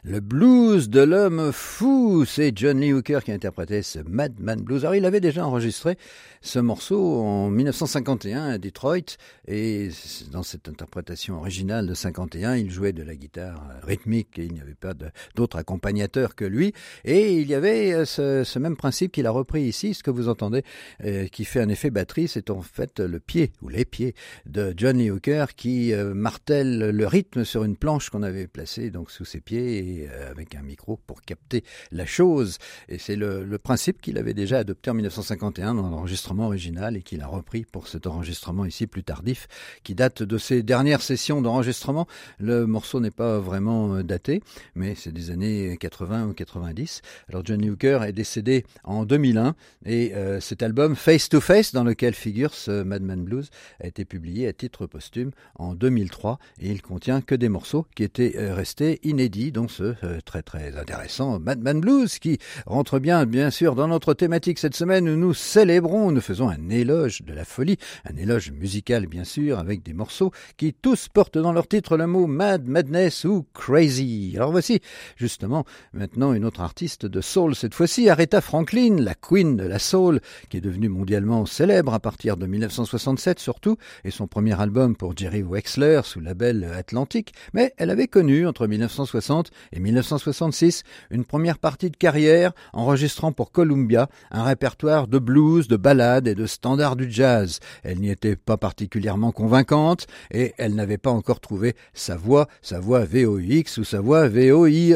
Le 0.03 0.19
blues 0.19 0.89
de 0.89 1.01
l'homme 1.01 1.51
fou, 1.51 2.25
c'est 2.25 2.57
John 2.57 2.79
Lee 2.79 2.91
Hooker 2.91 3.19
qui 3.23 3.31
a 3.31 3.35
interprété 3.35 3.83
ce 3.83 3.99
Madman 3.99 4.59
Blues. 4.61 4.83
Alors 4.83 4.95
il 4.95 5.05
avait 5.05 5.19
déjà 5.19 5.45
enregistré 5.45 5.95
ce 6.41 6.59
morceau 6.59 7.21
en 7.21 7.49
1951 7.49 8.45
à 8.45 8.57
Detroit 8.57 9.17
et 9.47 9.89
dans 10.31 10.43
cette 10.43 10.67
interprétation 10.69 11.37
originale 11.37 11.87
de 11.87 11.93
51, 11.93 12.55
il 12.55 12.71
jouait 12.71 12.93
de 12.93 13.03
la 13.03 13.15
guitare 13.15 13.61
rythmique 13.83 14.37
et 14.39 14.45
il 14.45 14.53
n'y 14.53 14.61
avait 14.61 14.75
pas 14.75 14.93
d'autre 15.35 15.57
accompagnateur 15.57 16.35
que 16.35 16.45
lui. 16.45 16.73
Et 17.03 17.33
il 17.33 17.47
y 17.47 17.55
avait 17.55 18.05
ce, 18.05 18.43
ce 18.43 18.59
même 18.59 18.75
principe 18.75 19.11
qu'il 19.11 19.27
a 19.27 19.31
repris 19.31 19.63
ici, 19.63 19.93
ce 19.93 20.03
que 20.03 20.11
vous 20.11 20.29
entendez, 20.29 20.63
euh, 21.03 21.27
qui 21.27 21.45
fait 21.45 21.61
un 21.61 21.69
effet 21.69 21.89
batterie, 21.89 22.27
c'est 22.27 22.49
en 22.49 22.61
fait 22.61 22.99
le 22.99 23.19
pied 23.19 23.51
ou 23.61 23.69
les 23.69 23.85
pieds 23.85 24.15
de 24.45 24.73
John 24.75 24.97
Lee 24.97 25.11
Hooker 25.11 25.45
qui 25.55 25.93
euh, 25.93 26.13
martèle 26.13 26.91
le 26.91 27.07
rythme 27.07 27.43
sur 27.43 27.63
une 27.63 27.75
planche 27.75 28.09
qu'on 28.09 28.23
avait 28.23 28.47
placée 28.47 28.89
donc 28.89 29.11
sous 29.11 29.25
ses 29.25 29.41
pieds 29.41 30.07
euh, 30.11 30.31
avec 30.31 30.55
un 30.55 30.61
micro 30.61 30.97
pour 31.07 31.21
capter 31.21 31.63
la 31.91 32.05
chose. 32.05 32.57
Et 32.89 32.97
c'est 32.97 33.15
le 33.15 33.57
principe 33.57 34.01
qu'il 34.01 34.17
avait 34.17 34.33
déjà 34.33 34.59
adopté 34.59 34.89
en 34.89 34.93
1951 34.93 35.75
dans 35.75 35.89
l'enregistrement 35.89 36.34
original 36.43 36.97
et 36.97 37.01
qu'il 37.01 37.21
a 37.21 37.27
repris 37.27 37.65
pour 37.65 37.87
cet 37.87 38.07
enregistrement 38.07 38.65
ici 38.65 38.87
plus 38.87 39.03
tardif 39.03 39.47
qui 39.83 39.95
date 39.95 40.23
de 40.23 40.37
ses 40.37 40.63
dernières 40.63 41.01
sessions 41.01 41.41
d'enregistrement. 41.41 42.07
Le 42.39 42.65
morceau 42.65 42.99
n'est 42.99 43.11
pas 43.11 43.39
vraiment 43.39 44.03
daté, 44.03 44.41
mais 44.75 44.95
c'est 44.95 45.11
des 45.11 45.31
années 45.31 45.77
80 45.79 46.27
ou 46.27 46.33
90. 46.33 47.01
Alors 47.29 47.45
Johnny 47.45 47.69
Hooker 47.69 48.03
est 48.03 48.13
décédé 48.13 48.65
en 48.83 49.05
2001 49.05 49.55
et 49.85 50.13
euh, 50.15 50.39
cet 50.39 50.63
album 50.63 50.95
Face 50.95 51.29
to 51.29 51.41
Face 51.41 51.73
dans 51.73 51.83
lequel 51.83 52.13
figure 52.13 52.53
ce 52.53 52.83
Madman 52.83 53.23
Blues 53.23 53.49
a 53.79 53.87
été 53.87 54.05
publié 54.05 54.47
à 54.47 54.53
titre 54.53 54.85
posthume 54.87 55.31
en 55.55 55.73
2003 55.73 56.39
et 56.59 56.71
il 56.71 56.81
contient 56.81 57.21
que 57.21 57.35
des 57.35 57.49
morceaux 57.49 57.85
qui 57.95 58.03
étaient 58.03 58.35
euh, 58.37 58.53
restés 58.53 58.99
inédits 59.03 59.51
dont 59.51 59.67
ce 59.67 59.95
euh, 60.03 60.19
très 60.23 60.41
très 60.41 60.77
intéressant 60.77 61.39
Madman 61.39 61.79
Blues 61.79 62.19
qui 62.19 62.39
rentre 62.65 62.99
bien 62.99 63.25
bien 63.25 63.49
sûr 63.49 63.75
dans 63.75 63.87
notre 63.87 64.13
thématique 64.13 64.59
cette 64.59 64.75
semaine 64.75 65.09
où 65.09 65.15
nous 65.15 65.33
célébrons, 65.33 66.11
nous 66.15 66.21
faisons 66.21 66.47
un 66.47 66.69
éloge 66.69 67.23
de 67.23 67.33
la 67.33 67.43
folie, 67.43 67.77
un 68.09 68.15
éloge 68.15 68.51
musical 68.51 69.05
bien 69.05 69.25
sûr, 69.25 69.59
avec 69.59 69.83
des 69.83 69.93
morceaux 69.93 70.31
qui 70.55 70.73
tous 70.73 71.09
portent 71.09 71.37
dans 71.37 71.51
leur 71.51 71.67
titre 71.67 71.97
le 71.97 72.07
mot 72.07 72.25
mad, 72.25 72.67
madness 72.67 73.25
ou 73.25 73.45
crazy. 73.53 74.31
Alors 74.37 74.51
voici 74.51 74.79
justement 75.17 75.65
maintenant 75.91 76.31
une 76.31 76.45
autre 76.45 76.61
artiste 76.61 77.05
de 77.05 77.19
soul, 77.19 77.53
cette 77.53 77.73
fois-ci 77.73 78.09
Aretha 78.09 78.39
Franklin, 78.39 78.95
la 79.01 79.13
queen 79.13 79.57
de 79.57 79.65
la 79.65 79.77
soul, 79.77 80.21
qui 80.49 80.55
est 80.55 80.61
devenue 80.61 80.87
mondialement 80.87 81.45
célèbre 81.45 81.93
à 81.93 81.99
partir 81.99 82.37
de 82.37 82.45
1967 82.45 83.39
surtout, 83.39 83.75
et 84.05 84.11
son 84.11 84.27
premier 84.27 84.59
album 84.59 84.95
pour 84.95 85.17
Jerry 85.17 85.43
Wexler 85.43 85.99
sous 86.05 86.21
label 86.21 86.63
Atlantic, 86.63 87.33
mais 87.53 87.73
elle 87.75 87.89
avait 87.89 88.07
connu 88.07 88.47
entre 88.47 88.67
1960 88.67 89.51
et 89.73 89.81
1966 89.81 90.83
une 91.11 91.25
première 91.25 91.59
partie 91.59 91.89
de 91.89 91.97
carrière 91.97 92.53
enregistrant 92.71 93.33
pour 93.33 93.51
Columbia 93.51 94.07
un 94.31 94.43
répertoire 94.43 95.09
de 95.09 95.19
blues, 95.19 95.67
de 95.67 95.75
ballades, 95.75 96.04
et 96.25 96.35
de 96.35 96.45
standards 96.45 96.95
du 96.95 97.11
jazz. 97.11 97.59
Elle 97.83 97.99
n'y 97.99 98.09
était 98.09 98.35
pas 98.35 98.57
particulièrement 98.57 99.31
convaincante 99.31 100.07
et 100.31 100.53
elle 100.57 100.75
n'avait 100.75 100.97
pas 100.97 101.11
encore 101.11 101.39
trouvé 101.39 101.75
sa 101.93 102.15
voix, 102.15 102.47
sa 102.61 102.79
voix 102.79 103.05
VOX 103.05 103.77
ou 103.77 103.83
sa 103.83 104.01
voix 104.01 104.27
VOIE. 104.27 104.95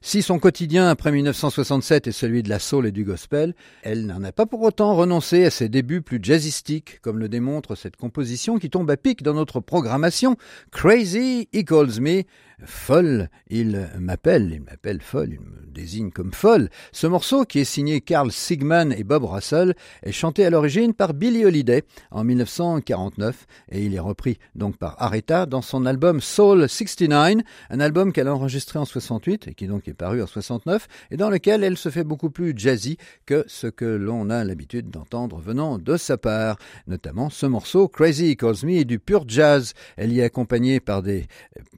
Si 0.00 0.22
son 0.22 0.38
quotidien 0.38 0.88
après 0.88 1.10
1967 1.10 2.06
est 2.06 2.12
celui 2.12 2.42
de 2.42 2.48
la 2.48 2.60
soul 2.60 2.86
et 2.86 2.92
du 2.92 3.04
gospel, 3.04 3.54
elle 3.82 4.06
n'en 4.06 4.22
a 4.22 4.30
pas 4.30 4.46
pour 4.46 4.62
autant 4.62 4.94
renoncé 4.94 5.44
à 5.44 5.50
ses 5.50 5.68
débuts 5.68 6.02
plus 6.02 6.20
jazzistiques, 6.22 7.00
comme 7.02 7.18
le 7.18 7.28
démontre 7.28 7.74
cette 7.74 7.96
composition 7.96 8.58
qui 8.58 8.70
tombe 8.70 8.90
à 8.90 8.96
pic 8.96 9.22
dans 9.22 9.34
notre 9.34 9.60
programmation. 9.60 10.36
Crazy, 10.70 11.48
calls 11.66 12.00
me. 12.00 12.22
Folle, 12.64 13.28
il 13.48 13.88
m'appelle, 13.98 14.50
il 14.52 14.62
m'appelle 14.62 15.00
folle, 15.00 15.34
il 15.34 15.40
me 15.40 15.66
désigne 15.66 16.10
comme 16.10 16.32
folle. 16.32 16.70
Ce 16.92 17.06
morceau, 17.06 17.44
qui 17.44 17.60
est 17.60 17.64
signé 17.64 18.00
Carl 18.00 18.32
Sigman 18.32 18.92
et 18.92 19.04
Bob 19.04 19.24
Russell, 19.24 19.76
est 20.02 20.12
chanté 20.12 20.44
à 20.44 20.50
l'origine 20.50 20.92
par 20.92 21.14
Billie 21.14 21.44
Holiday 21.44 21.84
en 22.10 22.24
1949 22.24 23.46
et 23.70 23.84
il 23.84 23.94
est 23.94 24.00
repris 24.00 24.38
donc 24.56 24.76
par 24.76 25.00
Aretha 25.00 25.46
dans 25.46 25.62
son 25.62 25.86
album 25.86 26.20
Soul 26.20 26.68
69, 26.68 27.42
un 27.70 27.80
album 27.80 28.12
qu'elle 28.12 28.28
a 28.28 28.34
enregistré 28.34 28.78
en 28.78 28.84
68 28.84 29.48
et 29.48 29.54
qui 29.54 29.68
donc 29.68 29.86
est 29.86 29.94
paru 29.94 30.20
en 30.20 30.26
69 30.26 30.88
et 31.10 31.16
dans 31.16 31.30
lequel 31.30 31.62
elle 31.62 31.76
se 31.76 31.90
fait 31.90 32.04
beaucoup 32.04 32.30
plus 32.30 32.54
jazzy 32.56 32.98
que 33.24 33.44
ce 33.46 33.68
que 33.68 33.84
l'on 33.84 34.30
a 34.30 34.44
l'habitude 34.44 34.90
d'entendre 34.90 35.38
venant 35.38 35.78
de 35.78 35.96
sa 35.96 36.16
part, 36.16 36.58
notamment 36.86 37.30
ce 37.30 37.46
morceau 37.46 37.88
Crazy 37.88 38.36
Calls 38.36 38.64
Me 38.64 38.84
du 38.84 38.98
pur 38.98 39.24
jazz. 39.28 39.74
Elle 39.96 40.12
y 40.12 40.20
est 40.20 40.24
accompagnée 40.24 40.80
par 40.80 41.02
des 41.02 41.26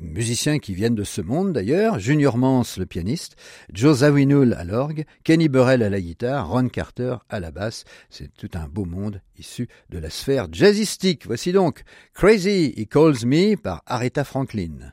musiciens 0.01 0.59
qui 0.59 0.70
viennent 0.75 0.95
de 0.95 1.05
ce 1.05 1.21
monde 1.21 1.53
d'ailleurs, 1.53 1.99
Junior 1.99 2.39
Mance 2.39 2.79
le 2.79 2.87
pianiste, 2.87 3.37
Joe 3.73 3.99
Zawinul 3.99 4.55
à 4.55 4.65
l'orgue, 4.65 5.05
Kenny 5.25 5.49
Burrell 5.49 5.83
à 5.83 5.91
la 5.91 6.01
guitare, 6.01 6.49
Ron 6.49 6.69
Carter 6.69 7.17
à 7.29 7.41
la 7.41 7.51
basse. 7.51 7.85
C'est 8.09 8.33
tout 8.35 8.51
un 8.55 8.69
beau 8.69 8.85
monde 8.85 9.21
issu 9.39 9.69
de 9.91 9.99
la 9.99 10.11
sphère 10.11 10.49
jazzistique. 10.53 11.27
Voici 11.27 11.53
donc 11.53 11.83
Crazy 12.15 12.75
He 12.77 12.87
Calls 12.89 13.27
Me 13.27 13.57
par 13.57 13.83
Aretha 13.87 14.25
Franklin. 14.25 14.93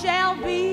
Shall 0.00 0.36
be. 0.36 0.71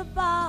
Shakes 0.00 0.14
the 0.14 0.39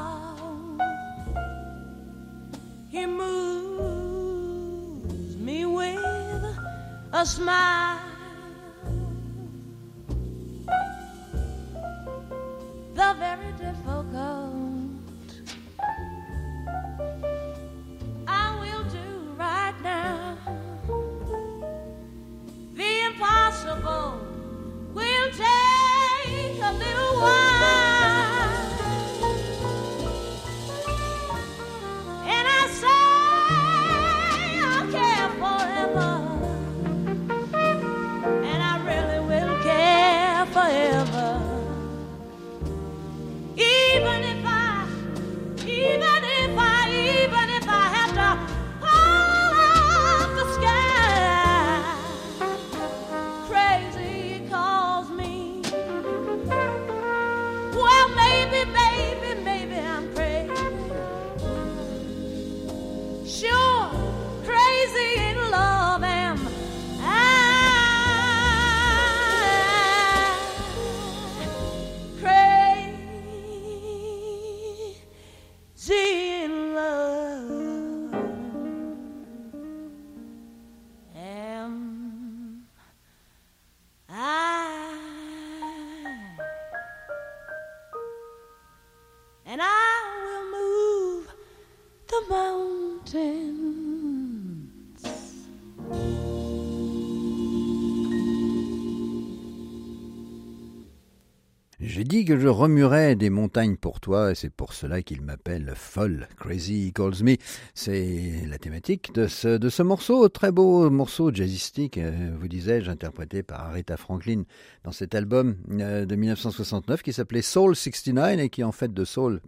J'ai 102.01 102.05
dit 102.05 102.25
que 102.25 102.39
je 102.39 102.47
remuerais 102.47 103.15
des 103.15 103.29
montagnes 103.29 103.75
pour 103.75 103.99
toi, 103.99 104.31
et 104.31 104.35
c'est 104.35 104.49
pour 104.49 104.73
cela 104.73 105.03
qu'il 105.03 105.21
m'appelle 105.21 105.73
folle. 105.75 106.27
Crazy 106.35 106.91
calls 106.93 107.23
me. 107.23 107.35
C'est 107.75 108.43
la 108.49 108.57
thématique 108.57 109.13
de 109.13 109.27
ce, 109.27 109.49
de 109.59 109.69
ce 109.69 109.83
morceau, 109.83 110.27
très 110.27 110.51
beau 110.51 110.89
morceau 110.89 111.31
jazzistique, 111.31 111.99
euh, 111.99 112.31
vous 112.35 112.47
disais-je, 112.47 112.89
interprété 112.89 113.43
par 113.43 113.67
Aretha 113.67 113.97
Franklin 113.97 114.45
dans 114.83 114.91
cet 114.91 115.13
album 115.13 115.57
euh, 115.73 116.07
de 116.07 116.15
1969 116.15 117.03
qui 117.03 117.13
s'appelait 117.13 117.43
Soul 117.43 117.75
69 117.75 118.39
et 118.39 118.49
qui 118.49 118.63
en 118.63 118.71
fait 118.71 118.91
de 118.91 119.05
soul 119.05 119.39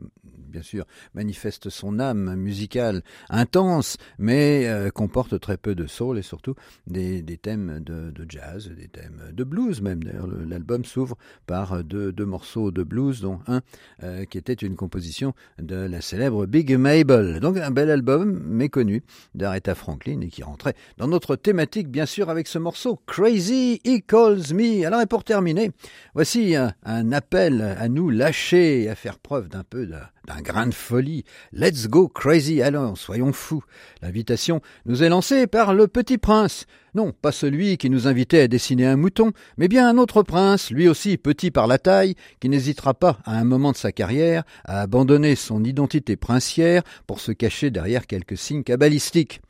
bien 0.53 0.61
sûr, 0.61 0.85
manifeste 1.15 1.69
son 1.69 1.99
âme 1.99 2.35
musicale 2.35 3.01
intense, 3.29 3.97
mais 4.19 4.67
euh, 4.67 4.91
comporte 4.91 5.39
très 5.39 5.57
peu 5.57 5.73
de 5.73 5.87
soul 5.87 6.19
et 6.19 6.21
surtout 6.21 6.53
des, 6.85 7.23
thèmes 7.41 7.79
de, 7.79 8.13
jazz, 8.29 8.69
des 8.69 8.87
thèmes 8.87 9.31
de 9.31 9.43
blues 9.43 9.81
même. 9.81 10.03
D'ailleurs, 10.03 10.27
l'album 10.27 10.85
s'ouvre 10.85 11.17
par 11.47 11.83
deux, 11.83 12.13
morceaux 12.23 12.69
de 12.69 12.83
blues, 12.83 13.21
dont 13.21 13.39
un 13.47 13.61
euh, 14.03 14.25
qui 14.25 14.37
était 14.37 14.53
une 14.53 14.75
composition 14.75 15.33
de 15.59 15.75
la 15.75 16.01
célèbre 16.01 16.45
Big 16.45 16.77
Mabel. 16.77 17.39
Donc 17.39 17.57
un 17.57 17.71
bel 17.71 17.89
album 17.89 18.39
méconnu 18.45 19.01
d'Aretha 19.33 19.73
Franklin 19.73 20.21
et 20.21 20.27
qui 20.27 20.43
rentrait 20.43 20.75
dans 20.97 21.07
notre 21.07 21.35
thématique, 21.35 21.89
bien 21.89 22.05
sûr, 22.05 22.29
avec 22.29 22.47
ce 22.47 22.59
morceau 22.59 23.01
Crazy 23.07 23.81
He 23.83 24.05
Calls 24.05 24.53
Me. 24.53 24.85
Alors 24.85 25.01
et 25.01 25.07
pour 25.07 25.23
terminer, 25.23 25.71
voici 26.13 26.55
un, 26.55 26.73
un 26.83 27.11
appel 27.11 27.61
à 27.61 27.89
nous 27.89 28.11
lâcher 28.11 28.83
et 28.83 28.89
à 28.89 28.95
faire 28.95 29.17
preuve 29.17 29.49
d'un 29.49 29.63
peu 29.63 29.87
de 29.87 29.95
d'un 30.27 30.41
grain 30.41 30.67
de 30.67 30.73
folie. 30.73 31.25
Let's 31.51 31.87
go 31.87 32.07
crazy 32.07 32.61
alors, 32.61 32.97
soyons 32.97 33.33
fous. 33.33 33.63
L'invitation 34.01 34.61
nous 34.85 35.03
est 35.03 35.09
lancée 35.09 35.47
par 35.47 35.73
le 35.73 35.87
petit 35.87 36.17
prince. 36.17 36.65
Non, 36.95 37.11
pas 37.11 37.31
celui 37.31 37.77
qui 37.77 37.89
nous 37.89 38.07
invitait 38.07 38.41
à 38.41 38.47
dessiner 38.47 38.85
un 38.85 38.95
mouton, 38.95 39.31
mais 39.57 39.67
bien 39.67 39.87
un 39.87 39.97
autre 39.97 40.21
prince, 40.21 40.69
lui 40.69 40.87
aussi 40.87 41.17
petit 41.17 41.49
par 41.49 41.67
la 41.67 41.79
taille, 41.79 42.15
qui 42.39 42.49
n'hésitera 42.49 42.93
pas 42.93 43.19
à 43.25 43.37
un 43.37 43.43
moment 43.43 43.71
de 43.71 43.77
sa 43.77 43.91
carrière 43.91 44.43
à 44.63 44.81
abandonner 44.81 45.35
son 45.35 45.63
identité 45.63 46.15
princière 46.15 46.83
pour 47.07 47.19
se 47.19 47.31
cacher 47.31 47.71
derrière 47.71 48.05
quelques 48.05 48.37
signes 48.37 48.63
cabalistiques. 48.63 49.41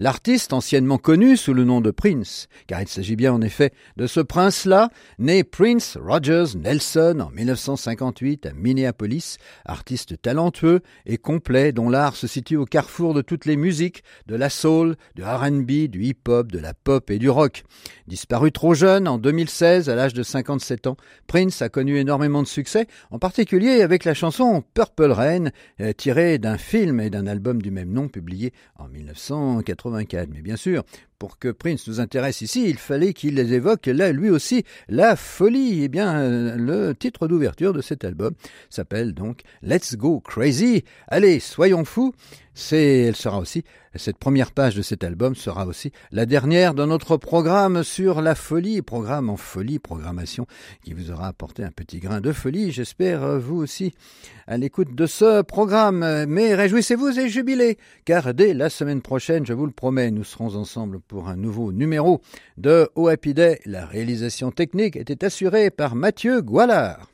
L'artiste, 0.00 0.52
anciennement 0.52 0.96
connu 0.96 1.36
sous 1.36 1.52
le 1.52 1.64
nom 1.64 1.80
de 1.80 1.90
Prince, 1.90 2.46
car 2.68 2.80
il 2.80 2.86
s'agit 2.86 3.16
bien 3.16 3.32
en 3.32 3.40
effet 3.40 3.72
de 3.96 4.06
ce 4.06 4.20
prince-là, 4.20 4.90
né 5.18 5.42
Prince 5.42 5.98
Rogers 6.00 6.56
Nelson 6.56 7.18
en 7.20 7.30
1958 7.30 8.46
à 8.46 8.52
Minneapolis, 8.52 9.38
artiste 9.64 10.22
talentueux 10.22 10.82
et 11.04 11.18
complet 11.18 11.72
dont 11.72 11.90
l'art 11.90 12.14
se 12.14 12.28
situe 12.28 12.56
au 12.56 12.64
carrefour 12.64 13.12
de 13.12 13.22
toutes 13.22 13.44
les 13.44 13.56
musiques, 13.56 14.04
de 14.28 14.36
la 14.36 14.50
soul, 14.50 14.94
du 15.16 15.24
R&B, 15.24 15.88
du 15.88 16.04
hip-hop, 16.04 16.52
de 16.52 16.60
la 16.60 16.74
pop 16.74 17.10
et 17.10 17.18
du 17.18 17.28
rock. 17.28 17.64
Disparu 18.06 18.52
trop 18.52 18.74
jeune 18.74 19.08
en 19.08 19.18
2016 19.18 19.90
à 19.90 19.96
l'âge 19.96 20.14
de 20.14 20.22
57 20.22 20.86
ans, 20.86 20.96
Prince 21.26 21.60
a 21.60 21.68
connu 21.68 21.98
énormément 21.98 22.44
de 22.44 22.48
succès, 22.48 22.86
en 23.10 23.18
particulier 23.18 23.82
avec 23.82 24.04
la 24.04 24.14
chanson 24.14 24.62
Purple 24.74 25.10
Rain, 25.10 25.46
euh, 25.80 25.92
tirée 25.92 26.38
d'un 26.38 26.56
film 26.56 27.00
et 27.00 27.10
d'un 27.10 27.26
album 27.26 27.60
du 27.60 27.72
même 27.72 27.90
nom 27.90 28.06
publié 28.06 28.52
en 28.76 28.86
1984. 29.88 30.28
Mais 30.32 30.40
bien 30.40 30.56
sûr, 30.56 30.84
pour 31.18 31.38
que 31.38 31.48
Prince 31.48 31.88
nous 31.88 32.00
intéresse 32.00 32.42
ici, 32.42 32.68
il 32.68 32.78
fallait 32.78 33.12
qu'il 33.12 33.38
évoque 33.38 33.86
là, 33.86 34.12
lui 34.12 34.30
aussi, 34.30 34.64
la 34.88 35.16
folie. 35.16 35.84
Eh 35.84 35.88
bien, 35.88 36.18
euh, 36.18 36.56
le 36.56 36.94
titre 36.94 37.26
d'ouverture 37.28 37.72
de 37.72 37.80
cet 37.80 38.04
album 38.04 38.34
s'appelle 38.70 39.14
donc 39.14 39.42
Let's 39.62 39.96
Go 39.96 40.20
Crazy. 40.20 40.84
Allez, 41.08 41.40
soyons 41.40 41.84
fous. 41.84 42.14
C'est, 42.54 43.02
elle 43.02 43.14
sera 43.14 43.38
aussi, 43.38 43.62
cette 43.94 44.18
première 44.18 44.50
page 44.50 44.74
de 44.74 44.82
cet 44.82 45.04
album 45.04 45.36
sera 45.36 45.64
aussi 45.64 45.92
la 46.10 46.26
dernière 46.26 46.74
de 46.74 46.84
notre 46.84 47.16
programme 47.16 47.84
sur 47.84 48.20
la 48.20 48.34
folie, 48.34 48.82
programme 48.82 49.30
en 49.30 49.36
folie, 49.36 49.78
programmation 49.78 50.44
qui 50.82 50.92
vous 50.92 51.12
aura 51.12 51.28
apporté 51.28 51.62
un 51.62 51.70
petit 51.70 52.00
grain 52.00 52.20
de 52.20 52.32
folie. 52.32 52.72
J'espère 52.72 53.22
euh, 53.22 53.38
vous 53.38 53.56
aussi 53.56 53.94
à 54.48 54.56
l'écoute 54.56 54.92
de 54.92 55.06
ce 55.06 55.42
programme. 55.42 56.24
Mais 56.26 56.56
réjouissez-vous 56.56 57.20
et 57.20 57.28
jubilez, 57.28 57.78
car 58.04 58.34
dès 58.34 58.54
la 58.54 58.70
semaine 58.70 59.02
prochaine, 59.02 59.46
je 59.46 59.52
vous 59.52 59.66
le 59.66 59.72
promets, 59.72 60.10
nous 60.10 60.24
serons 60.24 60.56
ensemble 60.56 61.00
pour 61.08 61.28
un 61.28 61.36
nouveau 61.36 61.72
numéro 61.72 62.20
de 62.56 62.90
O 62.94 63.08
Happy 63.08 63.34
Day. 63.34 63.60
La 63.64 63.86
réalisation 63.86 64.52
technique 64.52 64.96
était 64.96 65.24
assurée 65.24 65.70
par 65.70 65.96
Mathieu 65.96 66.42
Goualard. 66.42 67.08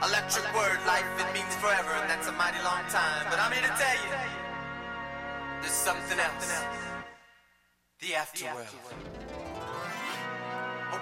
Electric 0.00 0.44
word, 0.54 0.78
life, 0.86 1.04
it 1.18 1.34
means 1.34 1.54
forever, 1.56 1.90
and 2.00 2.08
that's 2.08 2.28
a 2.28 2.32
mighty 2.32 2.62
long 2.62 2.84
time. 2.88 3.26
But 3.28 3.40
I'm 3.40 3.50
here 3.50 3.62
to 3.62 3.74
tell 3.76 3.96
you, 4.04 4.10
there's 5.60 5.72
something 5.72 6.18
else. 6.20 6.62
The 8.00 8.14
afterworld. 8.14 9.17